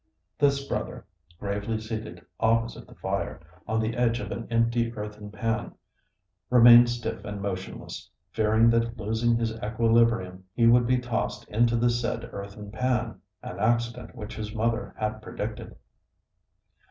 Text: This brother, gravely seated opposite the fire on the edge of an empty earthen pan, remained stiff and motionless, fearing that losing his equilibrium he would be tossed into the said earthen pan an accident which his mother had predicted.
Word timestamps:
This 0.39 0.65
brother, 0.65 1.05
gravely 1.39 1.79
seated 1.79 2.25
opposite 2.39 2.87
the 2.87 2.95
fire 2.95 3.39
on 3.67 3.79
the 3.79 3.95
edge 3.95 4.19
of 4.19 4.31
an 4.31 4.47
empty 4.49 4.91
earthen 4.95 5.29
pan, 5.29 5.73
remained 6.49 6.89
stiff 6.89 7.23
and 7.23 7.39
motionless, 7.39 8.09
fearing 8.31 8.71
that 8.71 8.97
losing 8.97 9.35
his 9.35 9.51
equilibrium 9.61 10.43
he 10.55 10.65
would 10.65 10.87
be 10.87 10.97
tossed 10.97 11.47
into 11.49 11.75
the 11.75 11.91
said 11.91 12.27
earthen 12.33 12.71
pan 12.71 13.21
an 13.43 13.59
accident 13.59 14.15
which 14.15 14.35
his 14.35 14.55
mother 14.55 14.95
had 14.97 15.21
predicted. 15.21 15.75